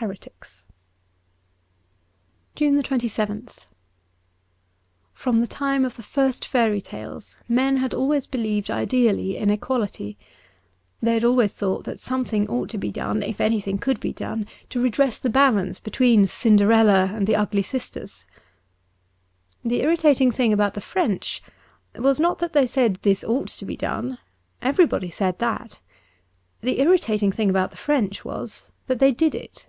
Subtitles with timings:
[0.00, 0.64] 'Heretics:
[2.54, 3.56] ^95 o 2 JUNE 27th
[5.12, 10.16] FROM the time of the first fairy tales men had always believed ideally in equality;
[11.02, 14.46] they had always thought that something ought to be done, if anything could be done,
[14.70, 18.24] to redress the balance between Cinderella and the ugly sisters.
[19.64, 21.42] The irritating thing about the French
[21.96, 24.18] was not that they said this ought to be done:
[24.62, 25.80] everybody said that.
[26.60, 29.66] The irritating thing about the French was that they did it.